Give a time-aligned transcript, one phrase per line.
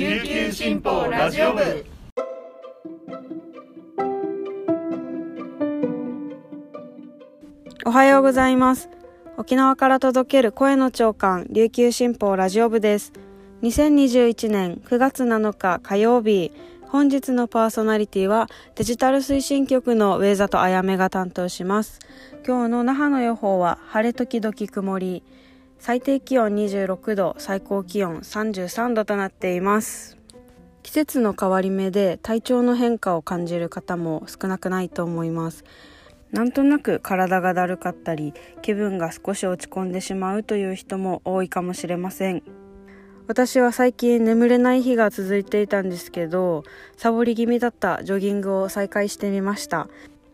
[0.00, 1.84] 琉球新報ラジオ部。
[7.84, 8.88] おはようございます。
[9.36, 13.12] 沖縄から届ける声の長官琉球新報ラジオ部です。
[13.60, 16.50] 2021年9月7日火曜日
[16.88, 21.98] 本日のパーソナリティはデジタル推進局の上里あやめが担当します。
[22.46, 25.22] 今日の那覇の予報は晴れ時々曇り。
[25.80, 30.18] 最低気温26度最高気温33度となっています。
[30.82, 35.64] 季節の変わり目で体調の変化を感じる方も少なくないと思います。
[36.32, 42.42] なんとなく体がだるかったり気分が少し落ち込んでしまうという人も多いかもしれません。
[43.26, 46.64] 私は最近眠れない日が続いていたんですけど
[46.98, 49.88] サボり気味だったジョギングを再開してみました。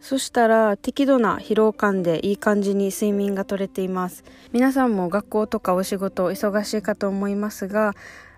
[0.06, 4.23] そしたら適度な疲労感でいい感じに睡眠が取れています。
[4.52, 7.92] 皆さんも学校とかお仕事忙しいかと思いますが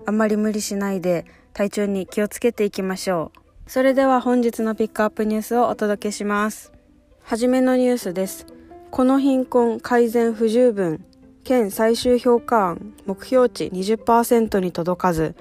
[0.07, 3.33] あんまり無理しないで体調に気をつけていきましょ
[3.67, 3.71] う。
[3.71, 6.73] それでは本日のピックアップニュースをお届けします。
[7.21, 8.47] はじめのニュースです。
[8.91, 11.05] この貧困改善不十分
[11.45, 15.35] 県最終評価案目標値20%に届かず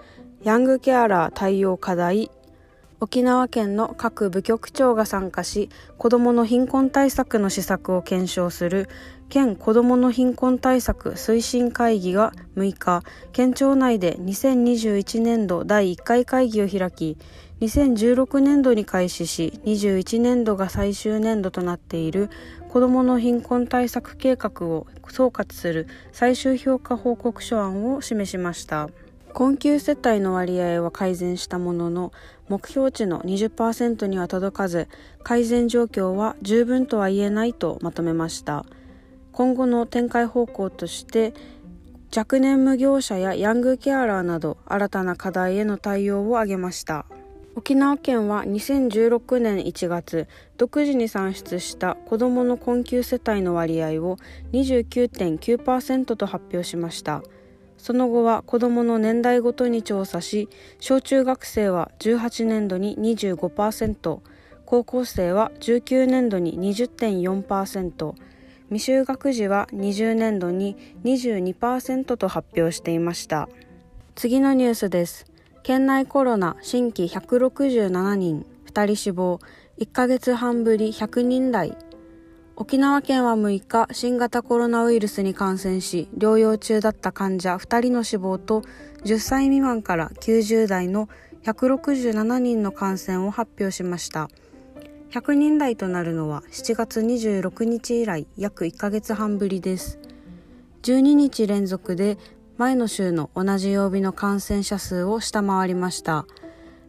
[0.43, 2.29] ヤングケアラー対応課題
[2.99, 8.89] 沖縄県の各部局長が参加し子どもの貧困対策の施策を検証する
[9.29, 13.03] 県子どもの貧困対策推進会議が6日
[13.33, 17.17] 県庁内で2021年度第1回会議を開き
[17.61, 22.31] 2016年度に開始し21年度が最終年度となっている
[22.69, 28.89] 子どもの貧困対策計画を総括する最終評価報告書案を示しました。
[29.33, 32.11] 困窮世帯の割合は改善したものの
[32.49, 34.87] 目標値の20%には届かず
[35.23, 38.65] 改善状況は十分とは言えないとまとめました。
[39.31, 41.33] 今後の展開方向として
[42.15, 47.05] 若年無業者やヤングケアラーなど新たな課題への対応を挙げました。
[47.57, 54.17] 沖縄県は2016年1月独自に算出した子どもの困窮世帯の割合を
[54.53, 57.23] 29.9%と発表しました。
[57.77, 60.49] その後は子どもの年代ごとに調査し
[60.79, 64.19] 小中学生は18年度に25%
[64.65, 68.13] 高校生は19年度に20.4%
[68.69, 73.47] 未就学児は20年度に22%と発表していました。
[74.15, 75.25] 次のニュースです。
[75.63, 79.39] 県内コロナ新規167人2人死亡
[79.79, 81.77] 1ヶ月半ぶり100人台。
[82.59, 88.63] 沖縄県は6日、新型コロナウイルスに感染し、療養中だった患者2人の死亡と、
[89.03, 91.07] 10歳未満から90代の
[91.43, 94.27] 167人の感染を発表しました。
[95.11, 99.99] 100人台となるのは7月26日以来約1ヶ月半ぶりです。
[100.81, 102.17] 12日連続で
[102.57, 106.25] 前の週の同じ曜日の感染者数を下回りました。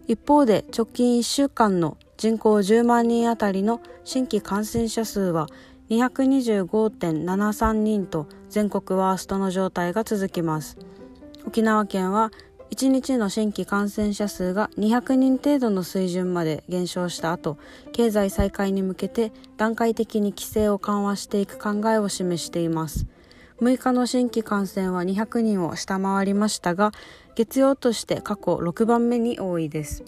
[0.07, 5.47] 一方で直近1週間の人口10万人あたりの新規感染者数は
[5.89, 10.77] 225.73人と全国ワーストの状態が続きます。
[11.47, 12.33] 沖縄県は
[12.73, 17.57] 1日の新規感染者数が200人程度の水準まで減少した後
[17.93, 23.07] 経済再開に向けて段階的に規制を緩和していく考えを示しています。
[23.61, 26.91] 6日の新規感染は200人を下回りましたが
[27.37, 30.03] 月曜として過去6番目に多いです。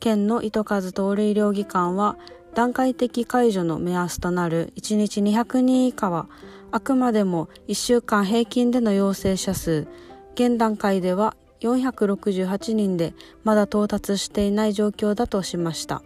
[0.00, 2.16] 県の糸数通る医療機関は
[2.54, 6.28] 段階的解除の目安となる1日200人以下は
[6.70, 9.86] あくまでも1週間平均での陽性者数。
[10.34, 16.02] 現段階では468人でまだ到達していない状況だとしました。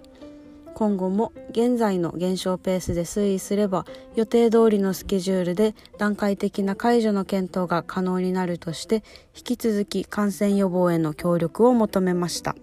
[0.75, 3.85] 今後も現在の減少ペースで推移すれば
[4.17, 9.05] 予定通りのスケジュールで段階的な解除の検討が可能になるとして
[9.37, 12.57] 引き続き感染予防への協力を求めました。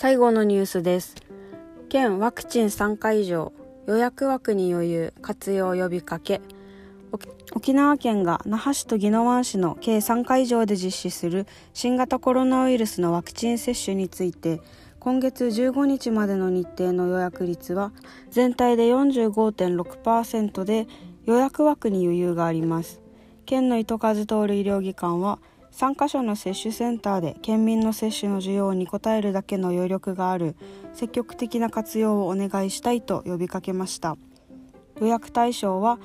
[0.00, 1.16] 最後のニュースです。
[1.88, 3.52] 県ワクチン3回以上
[3.88, 6.40] 予約枠に余裕活用呼びかけ
[7.52, 14.60] 沖縄県が那覇市と宜野湾市の計3会場で実施する新型コロナウイルスのワクチン接種について
[15.00, 17.90] 今月15日までの日程の予約率は
[18.30, 20.86] 全体で45.6%で
[21.24, 23.00] 予約枠に余裕があります。
[23.46, 25.40] 県の糸数通る医療機関は
[25.78, 30.56] 3カ所の接種センターで県民の接種の需要に応えるだけの余力がある
[30.92, 34.16] 積極的な活用をお願いしたいと呼びかけました。
[35.00, 36.00] 予約対象は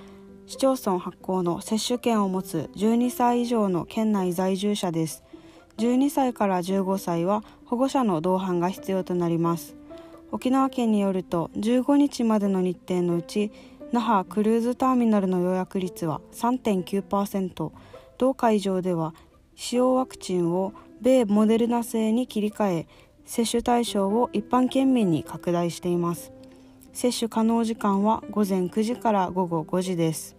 [0.46, 5.24] 市町村発行の接種券を持つ12歳以上の県内在住者です。
[5.80, 9.76] 12歳から15歳は保護者の同伴が必要となります。
[10.32, 13.52] 沖縄県によると15日までの日程のうち
[13.92, 17.72] 那覇クルーズターミナルの予約率は3.9%
[18.20, 19.16] 同会場では
[19.56, 22.88] 使用ワクチンを米モデルナ製に切り替え
[23.26, 26.32] 接種対象を一般県民に拡大しています。
[26.94, 30.36] 接種可能時間は午前9時から午後5時です。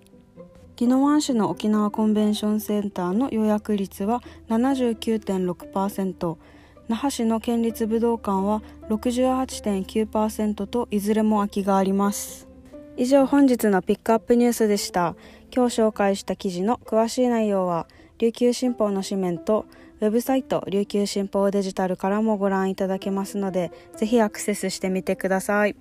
[0.77, 6.37] 宜野湾市の沖縄コンベンションセンターの予約率は79.6%
[6.89, 12.49] 那覇市の県立武道館は68.9%といずれも空きがあります。
[12.97, 15.17] 以上本日のピックアップニュースでした。
[15.55, 17.87] 今日紹介した記事の詳しい内容は
[18.19, 19.67] 琉球新報の紙面と
[20.01, 25.77] ウェブサイト琉球新報デジタルからもご覧いただけますのでぜひアクセスしてみてください。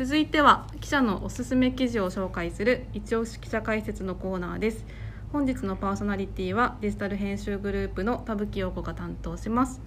[0.00, 4.86] 続いては記者のおすすめ記事を紹介する一押し記者解説のコーナーです
[5.30, 9.82] 本日のパーソナリティはデジタル編集グループの田吹陽子が担当します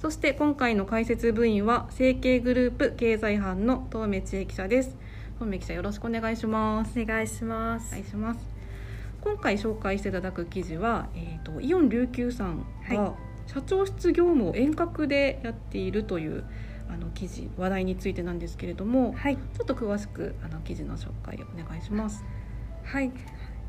[0.00, 4.96] そして今回の解説部員は成形グループ経済班の東目千恵記者です。
[5.34, 7.00] 東目記者よろしくお願いします。
[7.00, 7.88] お願いします。
[7.88, 8.40] お願いします。
[9.20, 13.14] 今回紹介していただく記事は、えーと、イオン琉球さんが
[13.48, 16.44] 社長室業務を遠隔でやっているという
[16.88, 22.24] あの記事話題についてなんですけれども、はい、ちょっと詳しくあの記事の紹介お願いします。
[22.84, 23.10] はい、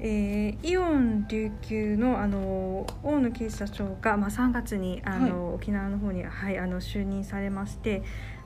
[0.01, 8.03] えー、イオン琉球のあの大野啓社長が、まあ、3月にあの、はい、沖縄の方に、はい、あの就任されまして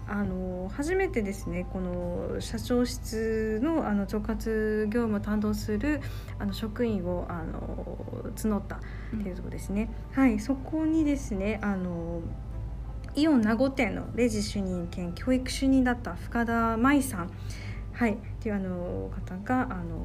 [0.07, 6.01] あの初めてですねこの社長室のあの直轄業務を担当する
[6.39, 8.79] あの職員をあの募ったっ
[9.21, 12.21] ていうところですね、うん、はいそこにですねあの
[13.15, 17.31] イオン名護店のレジ主任兼教育主任だった深田舞さん、
[17.93, 19.95] はい、っていうあの方があの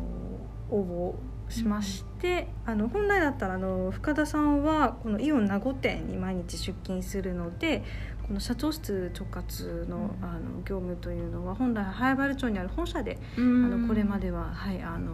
[0.70, 7.82] 応募しまして、うん、あの本来だったらあの深田さんはこのイオン名護店に毎日出勤するので
[8.26, 15.12] この社長室直轄の,、あの業務というのは本来早原町にある本社で、あのこれまでは、はい、あの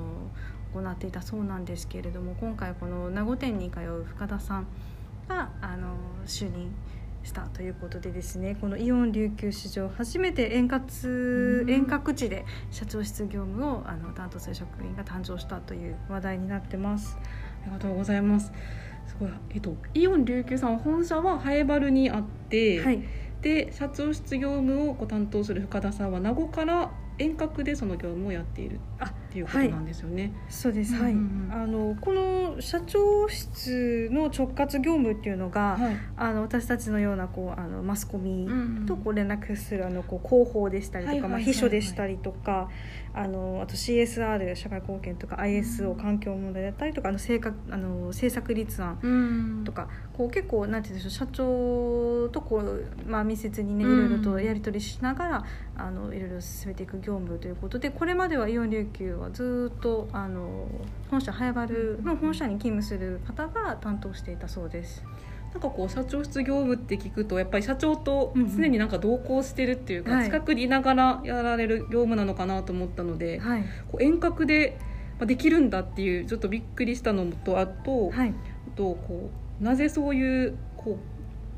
[0.75, 4.66] 行っていたそうなんですけれども今回この名護店に通う深田さん
[5.28, 5.94] があの
[6.26, 6.75] 就任
[7.25, 17.19] したということでですねこのイオン琉球史上初めて遠隔遠隔地で社長室業務をあの担当する職員が誕生したという話題になってます。
[17.62, 18.53] ありがとうございます。
[19.06, 23.03] すごいえっとイオン琉球さん本社はハエバルにあって、はい、
[23.43, 28.81] で社長室業務をこう担当する深田さんは名護から遠隔でその業務をやっている
[29.34, 30.22] っていうことなんですよね。
[30.22, 31.16] はい、そうです、はい、あ
[31.66, 38.48] のこの社長室の直轄業務っていうのが、はい、あの私たちのようなこうあのマスコミ
[38.86, 42.69] とこう連絡するあのこう広報でしたりとか、まあ、秘書でしたりとか
[43.12, 55.44] あのあと CSR 社会貢献とか ISO 環境問題だったりとかあの政策あの政策立案とか、こう結構なんて言うんでしょう社長とこう、まあ、密接にねいろいろとやり取りしながら
[55.76, 60.69] あのいろいろ進めていく業務ということでこれまではイオン琉球はずっとあの
[61.11, 61.69] 本社早原
[62.03, 65.05] の本社に勤務する方が担当していたそうです。
[65.53, 74.76] なんかこう社長室業務って聞くとやっぱり社長と常になんか同行してるっていうか、近くにいながらやられる業務なのかなと思ったので、はい、こう遠隔で
[75.21, 78.35] できるんだっていうちょっとびっくりしたのとあと,、はい、
[78.67, 79.31] あとこ
[79.61, 80.99] うなぜそういうこ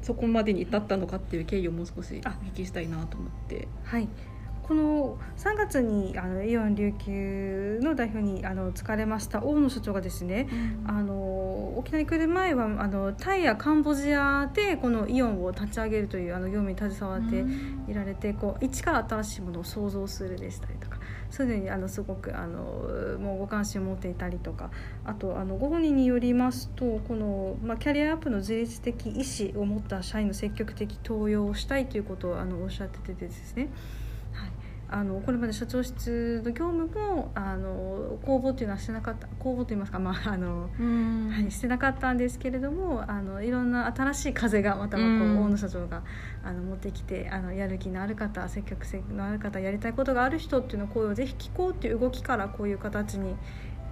[0.03, 3.67] うそこまでに至ったのかっていう経緯をもう少しお聞きしたいなと思って。
[3.85, 4.09] はい
[4.67, 17.45] この3月にあのイオン琉球の代表にあの疲れました大野所長がですね、うん、あの沖縄に来る前はあのタイやカンボジアでこのイオンを立ち上げるというあの業務に携わって
[17.91, 20.99] いられて、うん、こう一から新しいものを創造するでしたりとか
[21.31, 24.71] すでにあのすごくあのもうご関心を持っていたりとか
[25.05, 33.69] あとあのご本人によりますとこの、まあ、キャリアアップの自律的意思を持った社員の積極的登用をしたいということをあのおっしゃっててですね
[34.89, 40.71] あのこれまで社長室の業務もあの公募というのはしてなかった公募といいますか、まああの
[41.31, 46.05] はい、してなかったんですけれどもあのいろんな新しい風がまたこう大野社長が
[46.45, 53.35] あの持ってきてあのやる気のある方積極性のある方やりたいことがある人っていうの声をぜひ聞こうっていう動きからこういう形に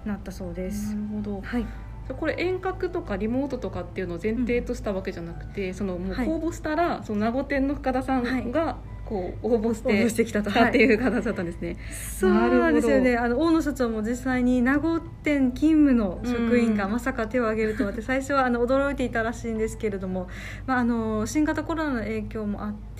[0.05, 0.95] なったそうです。
[0.95, 1.65] なるほど、はい。
[2.13, 8.75] これ遠隔とかリモートとかっていうのを前提としたわけじゃなくて、うん、そのもう公募したら、はい、その名護店の深田さんが、はい
[9.05, 11.77] こう応募して応募してきたとっていう形だったんですね。
[12.19, 13.15] そうなんですよね。
[13.17, 20.27] あの大野社長も実際に名護店勤務の職員がまさか手を挙げるとはって最初はあの驚いていたらしいんですけれども、
[20.65, 22.94] まああの新型コロナの影響もあって、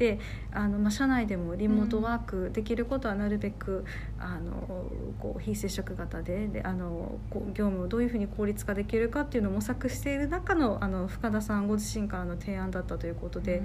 [0.51, 3.85] あのまあ社内でもリモートワークできることはなるべく、
[4.19, 4.85] あの
[5.19, 13.61] こう非接触型でであのこう業務をどういうふうに効率化できるかっていうのを模索している中のあの深田さんご自身からの提案だったということで、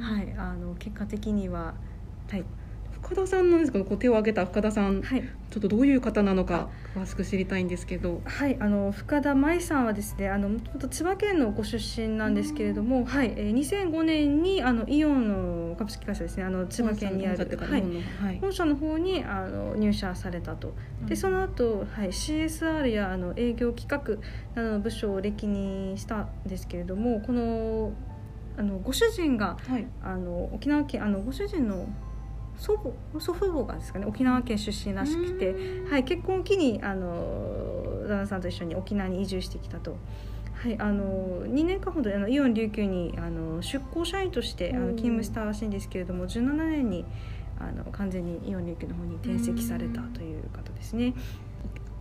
[0.00, 1.74] はいあの結果的には。
[2.30, 2.44] はい
[3.04, 8.22] 深田さんなんですけどこう手を挙げた深田さん、はい、ちょっとどういう方なのか詳しく知りたいんですけど。
[8.24, 20.74] はいあの深田舞さんはですねあのもともと千葉県のご出身なんですけれども、はいえー、2005年にあのイオンの株式会社ですねあの千葉県にあるはい、本社の方にあの入社されたと。
[21.06, 24.16] でその後、はい CSR やあの営業企画
[24.54, 27.92] などの部署を歴任したんですけれどもこの
[28.56, 31.86] あのご主人が、はい、あの沖縄県あのご主人の
[32.56, 32.76] 祖
[33.12, 35.54] 母祖父母がですかね沖縄県出身らしくて、
[35.90, 39.96] はい、結婚を機にあの旦那さんと一緒に沖縄に移住してきたと。
[40.54, 47.04] はい、あの2年間ほどあのイオン琉球にあの出向社員としてあの勤務したらしいんですけれども17年に
[47.60, 51.12] あの完全にイオン琉球の方に転籍されたという方ですね。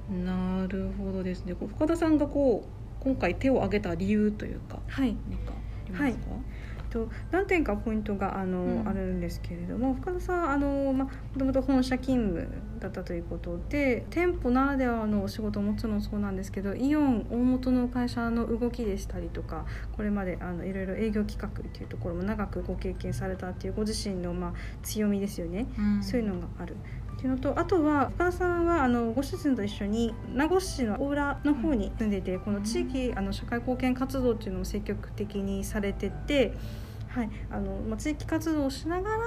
[0.09, 1.55] なるほどですね。
[1.55, 6.43] 深田さんがこう今回手を挙げた理由というか、はい、何かありますか、はい
[6.93, 12.47] と何点かポイントがあの、うん、あるんですけれども深田さんあの、ま、もともと本社勤務
[12.79, 26.75] だったということで店舗ならではのお仕事ももちろんそうなんですけどイオン大元の会社の動きでしたりとかこれまであのいろいろ営業企画っていうところも長くご経験されたっていうご自身の、まあ、強みですよね、うん、そういうのがある。
[27.13, 36.53] っていうのとあとは深田さんはあのご主人と一緒に名護市の大浦の方に住んでて、この地域あの社会貢献活動っていうのを積極的にされてて。
[37.13, 39.17] はいあのまあ、地域活動をしながら、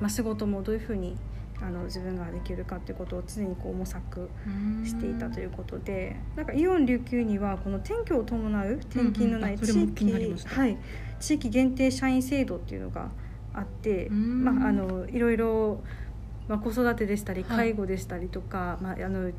[0.00, 1.16] まあ、仕事もどういうふうに
[1.60, 4.30] あの自分ができるかっていうことを常にこう模索
[4.84, 10.78] していたということでなんかイオン琉球にはこの転居を伴う転勤のない地域、はい、
[11.20, 13.10] 地域限定社員制度っていうのが
[13.54, 15.82] あって、まあ、あのいろいろ、
[16.48, 19.30] まあ、子育てでしたり介護でしたりとか、はい、まあ、あの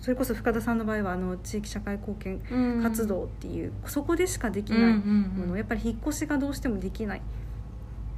[0.00, 2.40] それこそ深田さんの場合はあの地域社会貢献
[2.82, 7.22] 活動っていう、そこでしかできないもの、やっぱり引っ越しがどうしてもできない。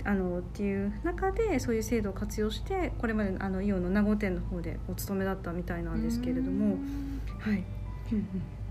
[0.07, 6.77] あのっていう中でそういう制度を活用してこれまであのイオンの名護店の方でお勤めだったみたいなんですけれども、
[7.39, 7.65] はい、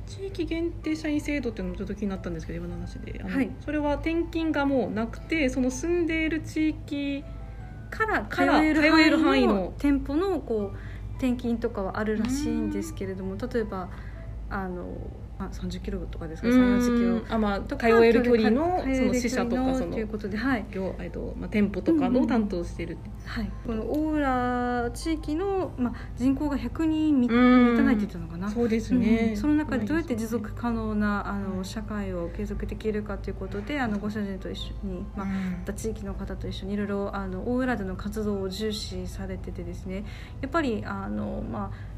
[0.05, 7.23] 地域限定社員制度っていうのもちょっと気になったんですけど今の話で、はい、それは転勤がもうなくてその住んでいる地域
[7.93, 10.77] から通える範囲の店舗のこう
[11.17, 13.89] 転勤とかはあるらしいんですけれども例えば
[14.49, 14.97] あの
[15.39, 17.35] あ30キロとかですか？30キロ。
[17.35, 20.65] あまあ通える距離のその支社とかそのということで、はい。
[20.73, 27.29] 業えっとまあ、店舗とかの担当してる、はい、この大浦地域の、まあ、人口が100人満
[27.77, 28.49] たないって言ったのかな？
[28.49, 35.25] そうですね、うん、その中でどうやって持続可能なあの社会を継続できるかということであのご主人と一緒に、ま
[35.67, 40.05] あ、地域の方と一緒にいろいろあの大浦での活動を重視されててですね。
[40.41, 41.92] やっぱりあのまあ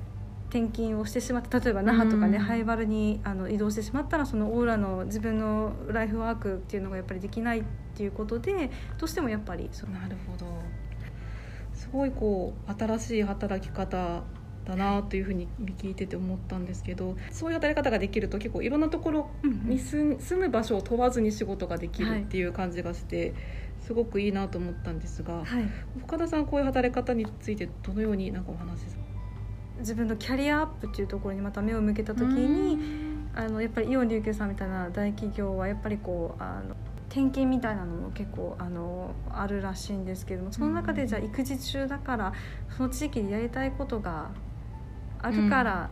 [0.49, 7.63] 転勤をしてしまった例えば那覇とかね、ハイバルにあの移動してしまったらそのオーラの自分のライフワークっていうのがやっぱりできないっ
[7.95, 10.45] ていうことでどうしてもやっぱりなるほど。
[11.73, 14.23] すごいこう新しい働き方
[14.65, 15.47] だなというふうに
[15.77, 23.33] 聞いてて思ったんですけどそういう働き方ができると結構いろんなところに住む場所を問わずに仕事ができるっていう感じがして。
[23.81, 25.45] すごくいいなと思ったんですが、はい、
[25.99, 28.85] 深田さんこういう働き方についてどのようになんかお話し
[29.79, 32.77] 自分のキャリアアップっていうところにまた目を向けた時に
[33.33, 36.75] あのやっぱりイオン琉球さんみたいな大企業はやっぱりこうあの
[37.09, 42.33] 転勤みたいなのも結構あのあるらしいんですけどもその中でじゃあ育児中だから
[42.75, 44.31] その地域でやりたいことが
[45.21, 45.89] あるから、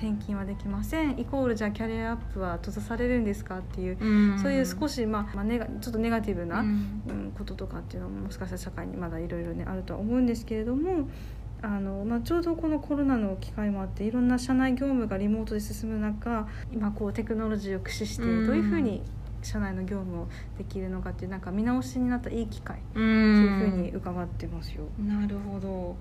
[0.00, 1.20] 転勤はできません。
[1.20, 11.08] イコールじゃあキャリアアップは閉ざされるんですかっていう、うん、そういう少し、まあまあ、ネガちょっとネガティブな、うん、こととかっていうのももしかしたら社会にまだいろいろねあるとは思うんですけれども
[11.62, 19.02] あのまあ、ちょうどこのコロナの機会もあっていろんな社内業務がリモートで進む中今こうテクノロジーを駆使してどういうふうに
[19.42, 24.84] 社内の業務をできるのかっていうなんか見直しになったいい機会というふうに伺ってますよ。
[24.98, 25.96] なるほど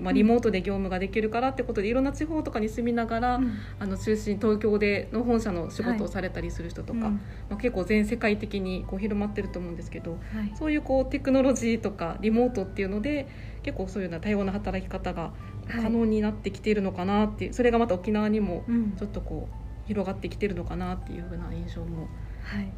[0.00, 7.20] まあ、リモートで業務ができるからってことでいろんな地方とかに住みながら、うん、あの中心東京での本社の仕事をされたりする人とか、はいま
[7.52, 13.28] あ、結構全世界的にこう広まってると思うんですけど、はい、そういうこうテクノロジーとかリモートっていうので
[13.62, 15.32] 結構そういうような多様な働き方が
[15.68, 18.64] 可能になってきているのかなっていう、はい、それがまた沖縄にも
[18.98, 22.08] ちょっとこう広がってきてるのかなっていうふうな印象も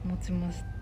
[0.05, 0.76] 持ちました。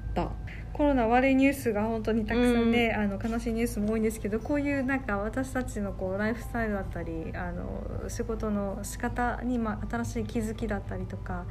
[0.73, 11.45] コロナ悪いニュースが本当にたくさんね、うん、あの悲しいニュースも多いんですけどこういうなんか私たちのこうライフスタイルだったりあの仕事の仕方にまあ新しい気づきだったりとか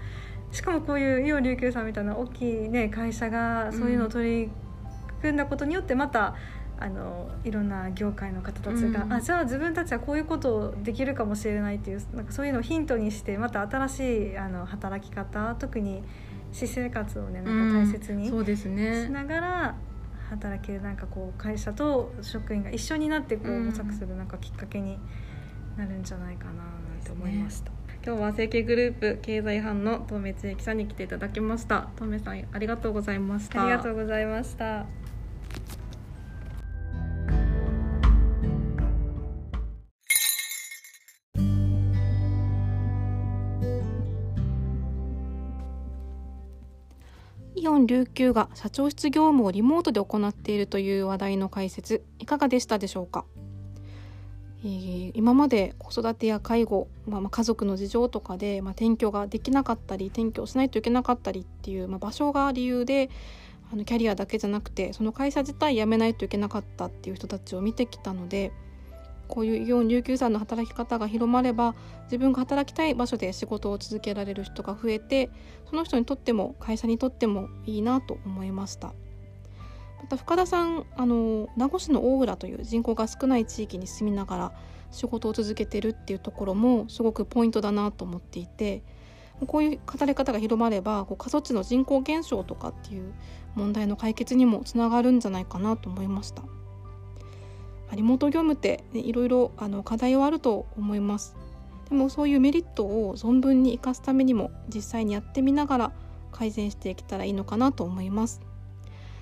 [0.52, 4.52] しかもこういうイオン琉球さんみたいな大きい、ね、会社がそういうのを取り
[5.22, 6.36] 組んだことによってまた、
[6.80, 14.00] あのいろんな業界の方たちが、うん、あじゃあ自分たちはこういうことできるかもしれないっていうなんかそういうのをヒントにしてまた新し
[14.32, 16.04] いあの働き方特に
[16.54, 18.32] 私生活をねなんか大切にし
[19.10, 19.76] ながら、
[20.30, 24.98] 働けるなんかこう会社と職員が一緒になってこう模索するなんかきっかけに
[25.78, 27.72] なるんじゃないかなって思いました。
[28.06, 31.90] 今日は成形グループ経済班の東明千恵さんに来ていただきました。
[31.96, 33.64] 東明さんありがとうございました。
[33.64, 34.86] ありがとうございました
[47.86, 53.26] 琉球が社長室業務をリモートで行っているという話題の解説いかがでしたでしょうか？
[54.66, 63.10] えー、今まで子育てや介護、まあ、まあ家族の事情とかで、まあ、転居ができなかったり転居しないといけなかったりっていう、まあ、場所が理由で
[63.74, 68.54] あのキャリアだけじゃなくてその会社自体辞めないといけなかったっていう人たちを見てきたので
[69.34, 71.74] こういうイオン琉球さんの働き方が広まれば
[72.04, 75.32] 自分が働きたい場所で仕事を続けられる人が増えて
[75.68, 78.94] その人にとっても会社にとってもいいなと思いました。
[80.00, 84.52] また深田さんあの名護市の大浦という人口が少ない地域に住みながら
[84.92, 88.84] 仕事を続けてるっていうところもすごくポイントだなと思っていて
[89.48, 93.16] こういう語り方が広まればこう過疎地の人口減少とかっていう
[93.56, 96.44] 問題の解決にもつながるんじゃないかなと思いました。
[97.96, 101.36] リモート業務って、ね、いろいろあの課題はあると思います。
[101.90, 105.92] でもそういうメリットを存分に生かすためにも実際にやってみながら
[106.32, 108.42] 改善していけたらいいのかなと思います。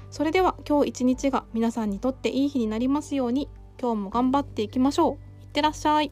[0.09, 3.49] それでは今日一日が皆さんにとっていい日になりますように
[3.79, 6.11] 今日も頑張っていきましょういってらっしゃい